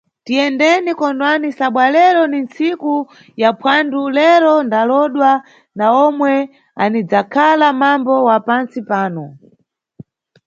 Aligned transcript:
Tiyendeni, 0.25 0.91
kondwani, 1.01 1.47
sabwa 1.57 1.85
lero 1.95 2.21
ni 2.31 2.39
nntsiku 2.45 2.93
ya 3.41 3.49
phwando, 3.59 4.01
lero 4.17 4.53
ndalowodwa 4.67 5.31
na 5.77 5.85
omwe 6.05 6.33
anidzakhala 6.81 7.67
mambo 7.81 8.13
wa 8.27 8.37
pantsi 8.47 8.79
pano. 8.89 9.25